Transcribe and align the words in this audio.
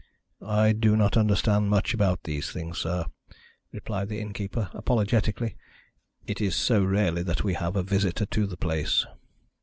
"I 0.43 0.71
do 0.73 0.97
not 0.97 1.15
understand 1.15 1.69
much 1.69 1.93
about 1.93 2.23
these 2.23 2.49
things, 2.49 2.79
sir," 2.79 3.05
replied 3.71 4.09
the 4.09 4.19
innkeeper 4.19 4.71
apologetically. 4.73 5.55
"It 6.25 6.41
is 6.41 6.55
so 6.55 6.83
rarely 6.83 7.21
that 7.21 7.43
we 7.43 7.53
have 7.53 7.75
a 7.75 7.83
visitor 7.83 8.25
to 8.25 8.47
the 8.47 8.57
place." 8.57 9.05